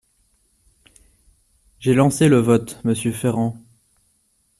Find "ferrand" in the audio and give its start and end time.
3.11-3.55